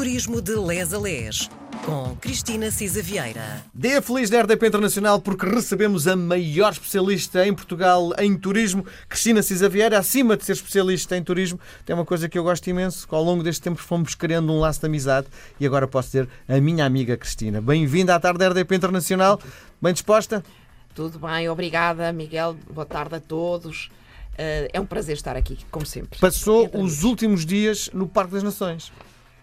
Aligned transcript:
Turismo 0.00 0.40
de 0.40 0.56
Les 0.56 0.94
a 0.94 0.98
Les, 0.98 1.50
com 1.84 2.16
Cristina 2.22 2.70
Cisa 2.70 3.02
Vieira. 3.02 3.62
Dia 3.74 4.00
feliz 4.00 4.30
da 4.30 4.40
RDP 4.40 4.68
Internacional 4.68 5.20
porque 5.20 5.44
recebemos 5.44 6.08
a 6.08 6.16
maior 6.16 6.72
especialista 6.72 7.46
em 7.46 7.52
Portugal 7.52 8.10
em 8.18 8.34
turismo, 8.34 8.86
Cristina 9.10 9.42
Cisa 9.42 9.68
Vieira. 9.68 9.98
Acima 9.98 10.38
de 10.38 10.44
ser 10.46 10.52
especialista 10.52 11.18
em 11.18 11.22
turismo, 11.22 11.60
tem 11.84 11.94
uma 11.94 12.06
coisa 12.06 12.30
que 12.30 12.38
eu 12.38 12.42
gosto 12.42 12.66
imenso. 12.70 13.06
Ao 13.10 13.22
longo 13.22 13.42
deste 13.42 13.60
tempo 13.60 13.78
fomos 13.78 14.14
criando 14.14 14.50
um 14.50 14.58
laço 14.58 14.80
de 14.80 14.86
amizade 14.86 15.26
e 15.60 15.66
agora 15.66 15.86
posso 15.86 16.12
ter 16.12 16.26
a 16.48 16.58
minha 16.62 16.86
amiga 16.86 17.14
Cristina. 17.18 17.60
Bem-vinda 17.60 18.14
à 18.14 18.18
tarde 18.18 18.38
da 18.38 18.48
RDP 18.48 18.76
Internacional. 18.76 19.38
Bem 19.82 19.92
disposta? 19.92 20.42
Tudo 20.94 21.18
bem, 21.18 21.46
obrigada, 21.50 22.10
Miguel. 22.10 22.56
Boa 22.72 22.86
tarde 22.86 23.16
a 23.16 23.20
todos. 23.20 23.90
Uh, 24.32 24.64
é 24.72 24.80
um 24.80 24.86
prazer 24.86 25.14
estar 25.14 25.36
aqui, 25.36 25.58
como 25.70 25.84
sempre. 25.84 26.18
Passou 26.18 26.70
os 26.72 27.04
últimos 27.04 27.44
dias 27.44 27.90
no 27.92 28.08
Parque 28.08 28.32
das 28.32 28.42
Nações. 28.42 28.90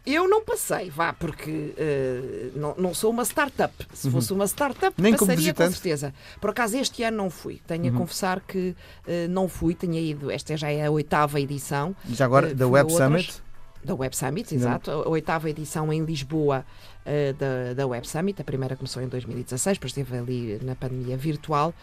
Eu 0.10 0.26
não 0.26 0.42
passei, 0.42 0.90
vá, 0.90 1.12
porque 1.12 1.52
uh, 1.52 2.58
não, 2.58 2.76
não 2.78 2.94
sou 2.94 3.12
uma 3.12 3.24
startup. 3.26 3.74
Se 3.94 4.08
uhum. 4.08 4.14
fosse 4.14 4.32
uma 4.32 4.48
startup, 4.48 4.94
Nem 5.02 5.14
passaria 5.14 5.54
com 5.54 5.70
certeza. 5.70 6.14
Por 6.40 6.52
acaso, 6.52 6.78
este 6.78 7.04
ano 7.04 7.18
não 7.18 7.30
fui. 7.30 7.60
Tenho 7.68 7.84
uhum. 7.90 7.90
a 7.90 7.98
confessar 7.98 8.40
que 8.40 8.70
uh, 9.06 9.28
não 9.30 9.50
fui. 9.50 9.74
Tinha 9.74 10.00
ido, 10.00 10.32
esta 10.32 10.56
já 10.56 10.72
é 10.72 10.86
a 10.86 10.90
oitava 10.90 11.42
edição. 11.42 11.94
Já 12.10 12.24
agora, 12.24 12.56
da 12.56 12.66
Web 12.66 12.90
Summit? 12.90 13.44
Da 13.84 13.96
Web 13.96 14.16
Summit, 14.16 14.54
exato. 14.54 14.92
A 14.92 15.10
oitava 15.10 15.50
edição 15.50 15.92
em 15.94 16.04
Lisboa 16.04 16.66
uh, 17.06 17.34
da, 17.34 17.74
da 17.74 17.88
Web 17.88 18.08
Summit. 18.08 18.42
A 18.42 18.44
primeira 18.44 18.76
começou 18.76 19.02
em 19.02 19.08
2016, 19.08 19.78
depois 19.78 19.92
esteve 19.92 20.18
ali 20.18 20.60
na 20.64 20.76
pandemia 20.76 21.16
virtual. 21.18 21.74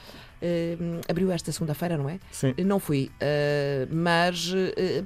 Uh, 0.42 1.00
abriu 1.08 1.30
esta 1.32 1.50
segunda-feira, 1.50 1.96
não 1.96 2.08
é? 2.08 2.18
Sim. 2.30 2.54
Não 2.58 2.78
fui, 2.78 3.10
uh, 3.14 3.94
mas 3.94 4.52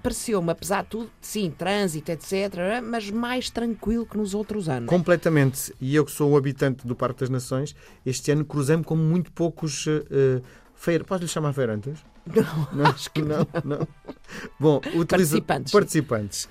pareceu-me, 0.03 0.51
apesar 0.51 0.83
de 0.83 0.89
tudo, 0.89 1.11
sim, 1.21 1.51
trânsito, 1.57 2.11
etc., 2.11 2.83
mas 2.83 3.11
mais 3.11 3.49
tranquilo 3.49 4.05
que 4.05 4.17
nos 4.17 4.35
outros 4.35 4.69
anos. 4.69 4.89
Completamente. 4.89 5.73
E 5.81 5.95
eu 5.95 6.05
que 6.05 6.11
sou 6.11 6.33
um 6.33 6.37
habitante 6.37 6.87
do 6.87 6.97
Parque 6.97 7.21
das 7.21 7.31
Nações, 7.31 7.77
este 8.05 8.33
ano 8.33 8.45
cruzei-me 8.45 8.83
com 8.83 8.97
muito 8.97 9.31
poucos 9.31 9.87
uh, 10.79 10.81
feirantes. 10.81 11.09
Podes 11.09 11.23
lhe 11.23 11.29
chamar 11.29 11.53
feirantes? 11.53 11.99
Não, 12.27 12.69
não, 12.73 12.87
acho 12.87 13.11
que 13.11 13.23
não. 13.23 13.47
não. 13.65 13.89
Bom, 14.59 14.81
utiliza... 14.95 15.41
participantes. 15.41 15.73
participantes. 15.73 16.49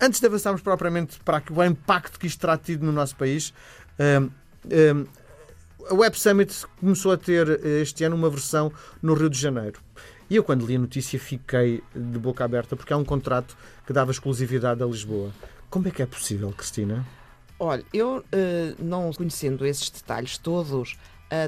Antes 0.00 0.18
de 0.18 0.26
avançarmos 0.26 0.62
propriamente 0.62 1.20
para 1.20 1.42
o 1.50 1.62
impacto 1.62 2.18
que 2.18 2.26
isto 2.26 2.40
terá 2.40 2.56
tido 2.56 2.86
no 2.86 2.92
nosso 2.92 3.14
país, 3.16 3.52
um, 3.98 4.30
um, 4.64 5.06
a 5.90 5.94
Web 5.94 6.18
Summit 6.18 6.66
começou 6.78 7.12
a 7.12 7.18
ter 7.18 7.48
eh, 7.48 7.82
este 7.82 8.04
ano 8.04 8.16
uma 8.16 8.30
versão 8.30 8.72
no 9.02 9.12
Rio 9.14 9.28
de 9.28 9.38
Janeiro. 9.38 9.80
E 10.28 10.36
eu, 10.36 10.44
quando 10.44 10.64
li 10.64 10.76
a 10.76 10.78
notícia, 10.78 11.18
fiquei 11.18 11.82
de 11.94 12.18
boca 12.18 12.44
aberta, 12.44 12.76
porque 12.76 12.92
há 12.92 12.96
um 12.96 13.04
contrato 13.04 13.56
que 13.86 13.92
dava 13.92 14.10
exclusividade 14.10 14.82
a 14.82 14.86
Lisboa. 14.86 15.30
Como 15.68 15.88
é 15.88 15.90
que 15.90 16.00
é 16.00 16.06
possível, 16.06 16.52
Cristina? 16.52 17.04
Olha, 17.58 17.84
eu, 17.92 18.18
uh, 18.18 18.24
não 18.78 19.12
conhecendo 19.12 19.66
esses 19.66 19.90
detalhes 19.90 20.38
todos, 20.38 20.96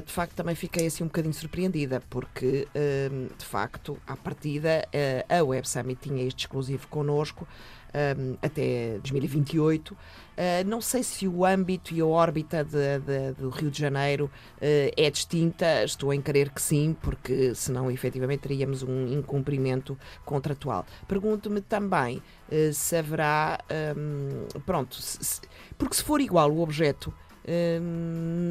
de 0.05 0.11
facto 0.11 0.33
também 0.33 0.55
fiquei 0.55 0.87
assim 0.87 1.03
um 1.03 1.07
bocadinho 1.07 1.33
surpreendida, 1.33 2.01
porque 2.09 2.67
uh, 2.75 3.35
de 3.37 3.45
facto, 3.45 3.97
à 4.07 4.15
partida, 4.15 4.87
uh, 4.87 5.39
a 5.39 5.43
Web 5.43 5.67
Summit 5.67 5.99
tinha 6.01 6.23
este 6.25 6.45
exclusivo 6.45 6.87
connosco, 6.87 7.47
um, 7.93 8.37
até 8.41 8.97
2028. 8.99 9.93
Uh, 9.93 9.97
ah, 10.35 10.63
não 10.65 10.81
sei 10.81 11.03
se 11.03 11.27
o 11.27 11.45
âmbito 11.45 11.93
e 11.93 12.01
a 12.01 12.05
órbita 12.05 12.63
de, 12.63 12.99
de, 12.99 13.33
do 13.33 13.49
Rio 13.49 13.69
de 13.69 13.79
Janeiro 13.79 14.25
uh, 14.25 14.93
é 14.97 15.09
distinta, 15.09 15.83
estou 15.83 16.13
em 16.13 16.21
crer 16.21 16.49
que 16.49 16.61
sim, 16.61 16.95
porque 17.01 17.53
senão 17.53 17.91
efetivamente 17.91 18.39
teríamos 18.39 18.81
um 18.81 19.07
incumprimento 19.07 19.97
contratual. 20.25 20.85
Pergunto-me 21.07 21.61
também 21.61 22.17
uh, 22.17 22.73
se 22.73 22.95
haverá. 22.95 23.59
Um, 23.95 24.59
pronto, 24.61 24.95
se, 24.95 25.23
se, 25.23 25.41
porque 25.77 25.95
se 25.95 26.03
for 26.03 26.19
igual 26.19 26.51
o 26.51 26.61
objeto 26.61 27.13
Hum, 27.13 27.22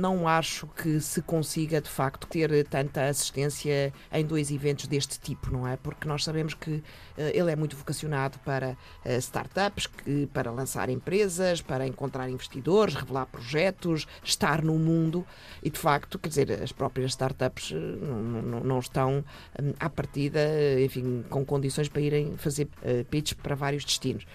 não 0.00 0.28
acho 0.28 0.66
que 0.66 1.00
se 1.00 1.22
consiga 1.22 1.80
de 1.80 1.88
facto 1.88 2.26
ter 2.26 2.66
tanta 2.66 3.06
assistência 3.06 3.92
em 4.12 4.24
dois 4.24 4.50
eventos 4.50 4.86
deste 4.86 5.18
tipo, 5.18 5.50
não 5.50 5.66
é? 5.66 5.76
Porque 5.76 6.06
nós 6.06 6.24
sabemos 6.24 6.54
que 6.54 6.82
eh, 7.16 7.32
ele 7.34 7.50
é 7.50 7.56
muito 7.56 7.76
vocacionado 7.76 8.38
para 8.40 8.76
eh, 9.04 9.16
startups, 9.18 9.88
para 10.32 10.50
lançar 10.50 10.88
empresas, 10.88 11.60
para 11.60 11.86
encontrar 11.86 12.28
investidores, 12.28 12.94
revelar 12.94 13.26
projetos, 13.26 14.06
estar 14.22 14.62
no 14.62 14.78
mundo 14.78 15.26
e 15.62 15.70
de 15.70 15.78
facto, 15.78 16.18
quer 16.18 16.28
dizer, 16.28 16.62
as 16.62 16.72
próprias 16.72 17.12
startups 17.12 17.72
eh, 17.72 17.76
não, 17.76 18.60
não 18.60 18.78
estão 18.78 19.24
hum, 19.60 19.72
à 19.78 19.88
partida, 19.88 20.40
enfim, 20.80 21.24
com 21.30 21.44
condições 21.44 21.88
para 21.88 22.02
irem 22.02 22.36
fazer 22.36 22.68
pitch 23.10 23.34
para 23.34 23.54
vários 23.54 23.84
destinos. 23.84 24.26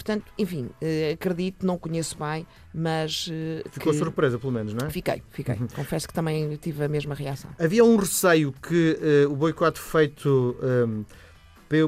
Portanto, 0.00 0.32
enfim, 0.38 0.70
uh, 0.80 1.12
acredito, 1.12 1.66
não 1.66 1.76
conheço 1.76 2.16
bem, 2.18 2.46
mas. 2.72 3.26
Uh, 3.26 3.68
Ficou 3.68 3.92
que... 3.92 3.98
surpresa, 3.98 4.38
pelo 4.38 4.50
menos, 4.50 4.72
não 4.72 4.86
é? 4.86 4.90
Fiquei, 4.90 5.22
fiquei. 5.28 5.56
Uhum. 5.56 5.68
Confesso 5.68 6.08
que 6.08 6.14
também 6.14 6.56
tive 6.56 6.82
a 6.82 6.88
mesma 6.88 7.14
reação. 7.14 7.50
Havia 7.58 7.84
um 7.84 7.96
receio 7.96 8.50
que 8.50 8.98
uh, 9.26 9.30
o 9.30 9.36
boicote 9.36 9.78
feito. 9.78 10.56
Um, 10.62 11.04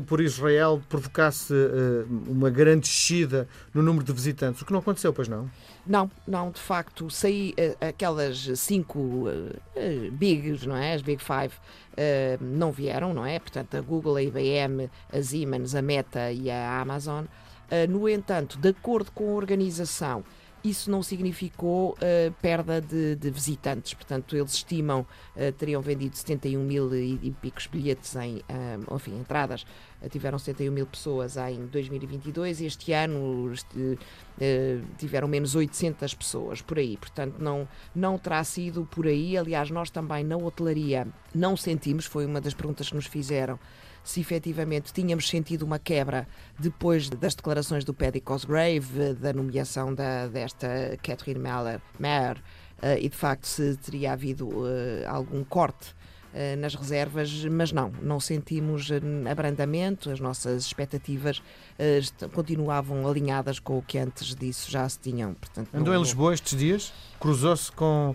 por 0.07 0.21
Israel 0.21 0.81
provocasse 0.89 1.53
uma 2.29 2.49
grande 2.49 2.83
descida 2.83 3.49
no 3.75 3.83
número 3.83 4.05
de 4.05 4.13
visitantes, 4.13 4.63
o 4.63 4.65
que 4.65 4.71
não 4.71 4.79
aconteceu, 4.79 5.13
pois 5.13 5.27
não? 5.27 5.51
Não, 5.85 6.09
não, 6.25 6.53
de 6.53 6.61
facto, 6.61 7.11
saí 7.11 7.53
aquelas 7.81 8.49
cinco 8.61 9.25
bigs, 10.13 10.65
não 10.67 10.77
é? 10.77 10.95
As 10.95 11.03
Big 11.03 11.21
Five 11.21 11.55
não 12.41 12.71
vieram, 12.71 13.13
não 13.13 13.27
é? 13.27 13.41
Portanto, 13.41 13.77
a 13.77 13.81
Google, 13.81 14.15
a 14.15 14.23
IBM, 14.23 14.89
a 15.13 15.21
Siemens, 15.21 15.75
a 15.75 15.83
Meta 15.83 16.31
e 16.31 16.49
a 16.49 16.81
Amazon 16.81 17.25
Uh, 17.25 17.52
no 17.89 18.09
entanto, 18.09 18.59
de 18.59 18.69
acordo 18.69 19.11
com 19.13 19.31
a 19.31 19.35
organização, 19.35 20.25
isso 20.65 20.91
não 20.91 21.03
significou 21.03 21.91
uh, 21.93 22.33
perda 22.41 22.81
de, 22.81 23.17
de, 23.17 23.31
visitantes. 23.31 23.95
Portanto, 23.95 24.37
eles 24.37 24.53
estimam 24.53 25.01
uh, 25.37 25.53
teriam 25.53 25.83
vendido 25.83 26.17
71 26.17 26.63
mil 26.63 26.95
e, 26.95 27.19
e 27.23 27.31
picos 27.31 27.67
bilhetes 27.67 28.15
em, 28.17 28.43
enfim, 28.95 29.19
entradas. 29.19 29.65
Uh, 30.01 30.09
tiveram 30.09 30.39
71 30.39 30.73
mil 30.73 30.87
pessoas 30.87 31.37
em 31.37 31.67
2022. 31.67 32.61
Este 32.61 32.93
ano 32.93 33.53
este, 33.53 33.99
tiveram 34.99 35.27
menos 35.27 35.55
800 35.55 36.15
pessoas 36.15 36.63
por 36.63 36.79
aí. 36.79 36.97
Portanto, 36.97 37.37
não, 37.39 37.69
não 37.95 38.17
terá 38.17 38.43
sido 38.45 38.87
por 38.91 39.07
aí. 39.07 39.37
Aliás, 39.37 39.69
nós 39.71 39.91
também 39.91 40.23
na 40.23 40.37
hotelaria 40.37 41.09
não 41.35 41.57
sentimos, 41.57 42.05
foi 42.05 42.25
uma 42.25 42.41
das 42.41 42.55
perguntas 42.55 42.89
que 42.89 42.95
nos 42.95 43.07
fizeram 43.07 43.59
se 44.05 44.21
efetivamente 44.21 44.93
tínhamos 44.93 45.29
sentido 45.29 45.63
uma 45.63 45.79
quebra 45.79 46.27
depois 46.59 47.09
das 47.09 47.35
declarações 47.35 47.85
do 47.85 47.95
Paddy 47.95 48.21
Cosgrave, 48.21 49.15
da 49.15 49.33
nomeação 49.33 49.95
da, 49.95 50.27
desta 50.27 50.99
Catherine 51.03 51.41
Meller, 51.41 51.81
Mayer, 51.99 52.39
uh, 52.83 52.99
e 52.99 53.09
de 53.09 53.17
facto 53.17 53.47
se 53.47 53.77
teria 53.77 54.13
havido 54.13 54.49
uh, 54.49 54.67
algum 55.07 55.45
corte 55.45 55.91
uh, 56.33 56.57
nas 56.59 56.75
reservas, 56.75 57.45
mas 57.45 57.73
não, 57.73 57.93
não 58.03 58.19
sentimos 58.19 58.91
abrandamento, 59.31 60.11
as 60.11 60.21
nossas 60.21 60.67
expectativas 60.67 61.43
continuavam 62.33 63.07
alinhadas 63.09 63.59
com 63.59 63.79
o 63.79 63.83
que 63.83 63.99
antes 63.99 64.35
disso 64.35 64.71
já 64.71 64.89
se 64.89 64.99
tinham. 64.99 65.35
Portanto, 65.35 65.69
Andou 65.73 65.95
não... 65.95 66.01
em 66.01 66.03
Lisboa 66.03 66.35
estes 66.35 66.59
dias? 66.59 66.93
Cruzou-se 67.19 67.71
com 67.73 68.15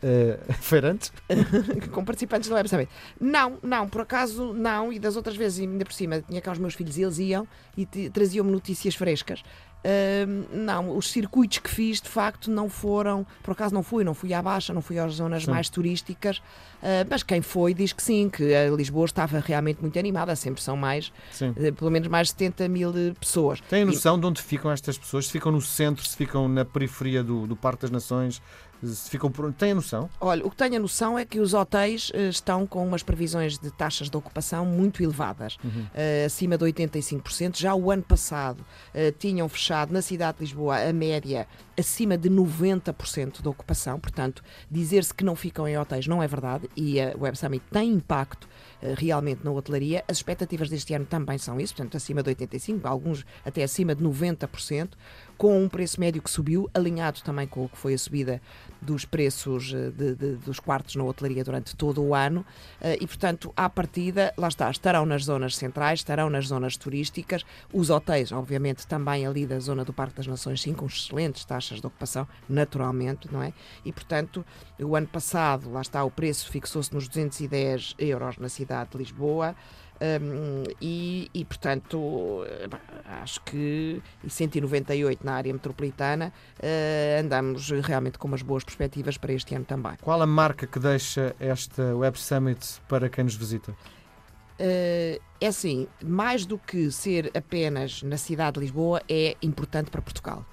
uh, 0.50 0.52
feirantes? 0.54 1.12
com 1.92 2.04
participantes 2.04 2.48
do 2.48 2.54
Web 2.54 2.68
Summit. 2.68 2.90
Não, 3.20 3.58
não, 3.62 3.88
por 3.88 4.02
acaso 4.02 4.52
não, 4.52 4.92
e 4.92 4.98
das 4.98 5.16
outras 5.16 5.36
vezes, 5.36 5.60
ainda 5.60 5.84
por 5.84 5.92
cima, 5.92 6.22
tinha 6.22 6.40
cá 6.40 6.52
os 6.52 6.58
meus 6.58 6.74
filhos 6.74 6.96
e 6.96 7.02
eles 7.02 7.18
iam 7.18 7.46
e 7.76 7.86
traziam-me 8.10 8.50
notícias 8.50 8.94
frescas. 8.94 9.42
Uh, 9.78 10.56
não, 10.56 10.96
os 10.96 11.08
circuitos 11.08 11.58
que 11.58 11.70
fiz 11.70 12.00
de 12.00 12.08
facto 12.08 12.50
não 12.50 12.68
foram, 12.68 13.24
por 13.44 13.52
acaso 13.52 13.72
não 13.72 13.82
fui, 13.84 14.02
não 14.02 14.12
fui 14.12 14.34
à 14.34 14.42
Baixa, 14.42 14.74
não 14.74 14.82
fui 14.82 14.98
às 14.98 15.14
zonas 15.14 15.44
sim. 15.44 15.50
mais 15.52 15.68
turísticas, 15.68 16.38
uh, 16.38 17.06
mas 17.08 17.22
quem 17.22 17.40
foi 17.40 17.74
diz 17.74 17.92
que 17.92 18.02
sim, 18.02 18.28
que 18.28 18.52
a 18.52 18.68
Lisboa 18.70 19.06
estava 19.06 19.38
realmente 19.38 19.80
muito 19.80 19.96
animada, 19.96 20.34
sempre 20.34 20.60
são 20.60 20.76
mais, 20.76 21.12
uh, 21.40 21.72
pelo 21.74 21.92
menos 21.92 22.08
mais 22.08 22.26
de 22.26 22.32
70 22.32 22.68
mil 22.68 22.92
pessoas. 23.20 23.60
Tem 23.60 23.84
noção 23.84 24.16
e... 24.16 24.20
de 24.20 24.26
onde 24.26 24.42
ficam 24.42 24.68
estas 24.68 24.98
pessoas? 24.98 25.26
Se 25.26 25.32
ficam 25.32 25.52
no 25.52 25.60
centro, 25.60 26.04
se 26.04 26.16
ficam 26.16 26.48
na 26.48 26.64
periferia 26.64 27.22
do, 27.22 27.46
do 27.46 27.54
Parque 27.54 27.82
das 27.82 27.92
Nações, 27.92 28.42
ficam 29.08 29.30
por... 29.30 29.52
Tem 29.52 29.72
a 29.72 29.74
noção? 29.74 30.08
Olha, 30.20 30.44
o 30.46 30.50
que 30.50 30.56
tenho 30.56 30.76
a 30.76 30.78
noção 30.78 31.18
é 31.18 31.24
que 31.24 31.40
os 31.40 31.54
hotéis 31.54 32.10
uh, 32.10 32.28
estão 32.28 32.66
com 32.66 32.86
umas 32.86 33.02
previsões 33.02 33.58
de 33.58 33.70
taxas 33.70 34.08
de 34.08 34.16
ocupação 34.16 34.64
muito 34.64 35.02
elevadas, 35.02 35.56
uhum. 35.64 35.82
uh, 35.82 36.26
acima 36.26 36.56
de 36.56 36.64
85%. 36.64 37.58
Já 37.58 37.74
o 37.74 37.90
ano 37.90 38.02
passado 38.02 38.60
uh, 38.60 39.12
tinham 39.18 39.48
fechado 39.48 39.92
na 39.92 40.02
cidade 40.02 40.38
de 40.38 40.44
Lisboa 40.44 40.78
a 40.88 40.92
média 40.92 41.46
acima 41.78 42.18
de 42.18 42.28
90% 42.28 43.42
de 43.42 43.48
ocupação. 43.48 43.98
Portanto, 44.00 44.42
dizer-se 44.70 45.14
que 45.14 45.24
não 45.24 45.36
ficam 45.36 45.66
em 45.66 45.78
hotéis 45.78 46.06
não 46.06 46.22
é 46.22 46.26
verdade 46.26 46.68
e 46.76 47.00
a 47.00 47.14
Web 47.18 47.38
Summit 47.38 47.64
tem 47.70 47.92
impacto 47.92 48.48
realmente 48.96 49.44
na 49.44 49.50
hotelaria. 49.50 50.04
As 50.08 50.18
expectativas 50.18 50.68
deste 50.68 50.94
ano 50.94 51.04
também 51.04 51.38
são 51.38 51.60
isso, 51.60 51.74
portanto, 51.74 51.96
acima 51.96 52.22
de 52.22 52.34
85%, 52.34 52.80
alguns 52.84 53.24
até 53.44 53.62
acima 53.62 53.94
de 53.94 54.02
90%. 54.02 54.90
com 55.36 55.62
um 55.62 55.68
preço 55.68 56.00
médio 56.00 56.20
que 56.20 56.28
subiu, 56.28 56.68
alinhado 56.74 57.20
também 57.22 57.46
com 57.46 57.64
o 57.64 57.68
que 57.68 57.78
foi 57.78 57.94
a 57.94 57.98
subida 57.98 58.42
dos 58.82 59.04
preços 59.04 59.72
eh, 59.72 59.90
de, 59.90 60.14
de, 60.16 60.36
dos 60.36 60.58
quartos 60.58 60.96
na 60.96 61.04
hotelaria 61.04 61.44
durante 61.44 61.76
todo 61.76 62.02
o 62.02 62.12
ano 62.12 62.44
e, 63.00 63.06
portanto, 63.06 63.52
à 63.56 63.68
partida, 63.68 64.32
lá 64.36 64.48
está, 64.48 64.68
estarão 64.70 65.06
nas 65.06 65.24
zonas 65.24 65.54
centrais, 65.56 66.00
estarão 66.00 66.28
nas 66.28 66.48
zonas 66.48 66.76
turísticas, 66.76 67.44
os 67.72 67.90
hotéis, 67.90 68.32
obviamente, 68.32 68.86
também 68.86 69.26
ali 69.26 69.46
da 69.46 69.60
zona 69.60 69.84
do 69.84 69.92
Parque 69.92 70.16
das 70.16 70.26
Nações, 70.26 70.60
sim, 70.60 70.74
com 70.74 70.86
excelentes 70.86 71.44
taxas 71.44 71.80
de 71.80 71.86
ocupação, 71.86 72.26
naturalmente, 72.48 73.32
não 73.32 73.42
é? 73.42 73.52
E, 73.84 73.92
portanto, 73.92 74.44
o 74.80 74.96
ano 74.96 75.06
passado, 75.06 75.70
lá 75.70 75.80
está, 75.80 76.02
o 76.04 76.10
preço 76.10 76.50
fixou-se 76.50 76.92
nos 76.92 77.06
210 77.08 77.94
euros 77.98 78.38
na 78.38 78.48
cidade 78.48 78.67
de 78.68 78.98
Lisboa. 78.98 79.54
Um, 80.00 80.62
e, 80.80 81.28
e, 81.34 81.44
portanto, 81.44 82.44
acho 83.20 83.40
que 83.42 84.00
198 84.28 85.26
na 85.26 85.32
área 85.32 85.52
metropolitana 85.52 86.32
uh, 86.58 87.20
andamos 87.20 87.68
realmente 87.70 88.16
com 88.16 88.28
umas 88.28 88.42
boas 88.42 88.62
perspectivas 88.62 89.18
para 89.18 89.32
este 89.32 89.56
ano 89.56 89.64
também. 89.64 89.96
Qual 90.00 90.22
a 90.22 90.26
marca 90.26 90.68
que 90.68 90.78
deixa 90.78 91.34
esta 91.40 91.96
Web 91.96 92.16
Summit 92.16 92.80
para 92.88 93.08
quem 93.08 93.24
nos 93.24 93.34
visita? 93.34 93.74
Uh, 94.60 95.20
é 95.40 95.46
assim, 95.46 95.86
mais 96.04 96.44
do 96.44 96.58
que 96.58 96.90
ser 96.90 97.30
apenas 97.36 98.02
na 98.02 98.16
cidade 98.16 98.54
de 98.54 98.60
Lisboa, 98.60 99.00
é 99.08 99.36
importante 99.40 99.90
para 99.90 100.02
Portugal. 100.02 100.44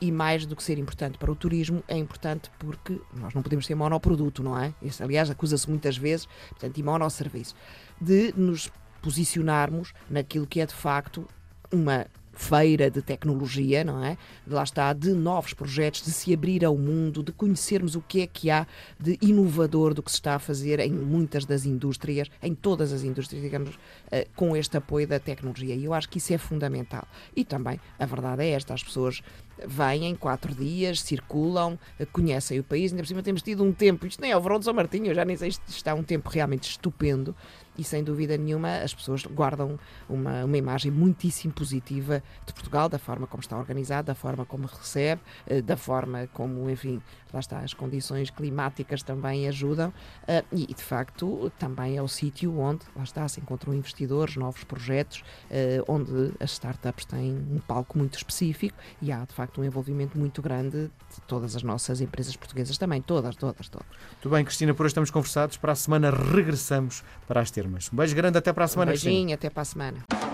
E 0.00 0.12
mais 0.12 0.46
do 0.46 0.54
que 0.54 0.62
ser 0.62 0.78
importante 0.78 1.18
para 1.18 1.30
o 1.30 1.34
turismo, 1.34 1.82
é 1.88 1.96
importante 1.96 2.50
porque 2.58 3.00
nós 3.14 3.34
não 3.34 3.42
podemos 3.42 3.66
ser 3.66 3.74
monoproduto, 3.74 4.42
não 4.42 4.58
é? 4.58 4.72
Isso, 4.80 5.02
aliás, 5.02 5.30
acusa-se 5.30 5.68
muitas 5.68 5.96
vezes, 5.96 6.26
portanto, 6.50 6.78
e 6.78 6.82
monosserviço, 6.82 7.54
de 8.00 8.32
nos 8.36 8.70
posicionarmos 9.00 9.92
naquilo 10.08 10.46
que 10.46 10.60
é 10.60 10.66
de 10.66 10.74
facto 10.74 11.26
uma 11.72 12.06
feira 12.32 12.90
de 12.90 13.02
tecnologia, 13.02 13.84
não 13.84 14.02
é? 14.04 14.16
Lá 14.46 14.62
está, 14.62 14.92
de 14.92 15.12
novos 15.12 15.52
projetos, 15.52 16.02
de 16.02 16.10
se 16.10 16.32
abrir 16.32 16.64
ao 16.64 16.76
mundo, 16.76 17.22
de 17.22 17.32
conhecermos 17.32 17.94
o 17.94 18.00
que 18.00 18.22
é 18.22 18.26
que 18.26 18.50
há 18.50 18.66
de 18.98 19.18
inovador 19.20 19.94
do 19.94 20.02
que 20.02 20.10
se 20.10 20.16
está 20.16 20.34
a 20.34 20.38
fazer 20.38 20.80
em 20.80 20.90
muitas 20.90 21.44
das 21.44 21.66
indústrias, 21.66 22.28
em 22.42 22.54
todas 22.54 22.92
as 22.92 23.04
indústrias, 23.04 23.42
digamos, 23.42 23.78
eh, 24.10 24.26
com 24.34 24.56
este 24.56 24.76
apoio 24.76 25.06
da 25.06 25.18
tecnologia. 25.18 25.74
E 25.74 25.84
eu 25.84 25.94
acho 25.94 26.08
que 26.08 26.18
isso 26.18 26.32
é 26.32 26.38
fundamental. 26.38 27.06
E 27.36 27.44
também, 27.44 27.78
a 27.98 28.06
verdade 28.06 28.42
é 28.42 28.50
esta, 28.50 28.74
as 28.74 28.82
pessoas 28.82 29.22
vêm 29.66 30.14
quatro 30.14 30.54
dias, 30.54 31.00
circulam, 31.00 31.78
conhecem 32.12 32.58
o 32.58 32.64
país, 32.64 32.92
ainda 32.92 33.02
por 33.02 33.08
cima 33.08 33.22
temos 33.22 33.42
tido 33.42 33.62
um 33.62 33.72
tempo, 33.72 34.06
isto 34.06 34.20
nem 34.20 34.30
é 34.30 34.36
o 34.36 34.40
verão 34.40 34.58
de 34.58 34.64
São 34.64 34.74
Martinho, 34.74 35.06
eu 35.06 35.14
já 35.14 35.24
nem 35.24 35.36
sei, 35.36 35.48
isto 35.48 35.62
está 35.68 35.94
um 35.94 36.02
tempo 36.02 36.28
realmente 36.28 36.68
estupendo, 36.68 37.34
e 37.76 37.84
sem 37.84 38.04
dúvida 38.04 38.36
nenhuma 38.36 38.78
as 38.78 38.94
pessoas 38.94 39.24
guardam 39.24 39.78
uma, 40.08 40.44
uma 40.44 40.56
imagem 40.56 40.90
muitíssimo 40.90 41.52
positiva 41.52 42.22
de 42.46 42.52
Portugal, 42.52 42.88
da 42.88 42.98
forma 42.98 43.26
como 43.26 43.40
está 43.40 43.56
organizado, 43.56 44.06
da 44.06 44.14
forma 44.14 44.44
como 44.44 44.66
recebe, 44.66 45.20
eh, 45.46 45.62
da 45.62 45.76
forma 45.76 46.28
como, 46.32 46.68
enfim, 46.68 47.00
lá 47.32 47.40
está, 47.40 47.60
as 47.60 47.72
condições 47.72 48.30
climáticas 48.30 49.02
também 49.02 49.48
ajudam 49.48 49.92
eh, 50.26 50.44
e, 50.52 50.66
de 50.66 50.82
facto, 50.82 51.50
também 51.58 51.96
é 51.96 52.02
o 52.02 52.08
sítio 52.08 52.58
onde, 52.58 52.84
lá 52.94 53.02
está, 53.02 53.26
se 53.26 53.40
encontram 53.40 53.74
investidores, 53.74 54.36
novos 54.36 54.64
projetos, 54.64 55.24
eh, 55.50 55.82
onde 55.88 56.32
as 56.40 56.52
startups 56.52 57.04
têm 57.06 57.32
um 57.32 57.58
palco 57.58 57.96
muito 57.96 58.16
específico 58.16 58.76
e 59.00 59.10
há, 59.10 59.24
de 59.24 59.32
facto, 59.32 59.51
um 59.60 59.64
envolvimento 59.64 60.18
muito 60.18 60.40
grande 60.40 60.90
de 61.14 61.20
todas 61.26 61.54
as 61.56 61.62
nossas 61.62 62.00
empresas 62.00 62.36
portuguesas 62.36 62.78
também, 62.78 63.02
todas, 63.02 63.36
todas, 63.36 63.68
todas. 63.68 63.86
Muito 64.12 64.30
bem, 64.30 64.44
Cristina, 64.44 64.74
por 64.74 64.84
hoje 64.84 64.92
estamos 64.92 65.10
conversados. 65.10 65.56
Para 65.56 65.72
a 65.72 65.76
semana 65.76 66.10
regressamos 66.10 67.02
para 67.26 67.40
as 67.40 67.50
termas. 67.50 67.90
Um 67.92 67.96
beijo 67.96 68.14
grande, 68.14 68.38
até 68.38 68.52
para 68.52 68.64
a 68.64 68.68
semana, 68.68 68.90
um 68.90 68.94
beijinho, 68.94 69.12
Cristina. 69.12 69.34
até 69.34 69.50
para 69.50 69.62
a 69.62 69.64
semana. 69.64 70.31